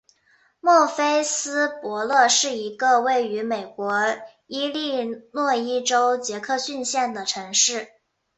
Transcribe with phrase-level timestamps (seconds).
[0.59, 7.87] 莫菲斯伯勒是一个位于美国伊利诺伊州杰克逊县的城市。